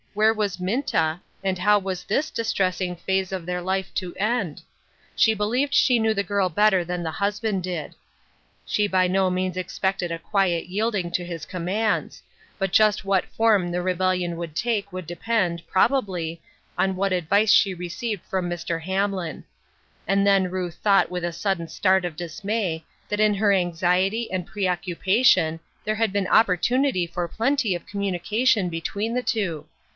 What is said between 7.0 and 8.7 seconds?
her husband did; STORMY WEATHER. 21